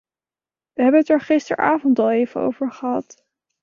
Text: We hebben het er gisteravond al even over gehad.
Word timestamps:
We 0.73 0.81
hebben 0.81 0.99
het 1.01 1.09
er 1.09 1.21
gisteravond 1.21 1.99
al 1.99 2.11
even 2.11 2.41
over 2.41 2.71
gehad. 2.71 3.23